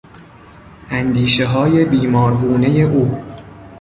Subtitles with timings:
[0.89, 3.17] اندیشههای بیمارگونهی او